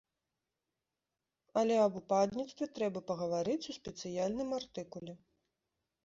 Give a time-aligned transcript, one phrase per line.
[1.59, 5.13] Але аб упадніцтве трэба пагаварыць у спецыяльным артыкуле.